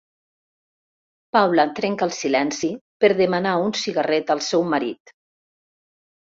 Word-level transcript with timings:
Paula 1.37 1.65
trenca 1.81 2.07
el 2.07 2.15
silenci 2.21 2.71
per 3.05 3.13
demanar 3.21 3.53
un 3.69 3.79
cigarret 3.83 4.35
al 4.39 4.45
seu 4.51 4.67
marit. 4.75 5.17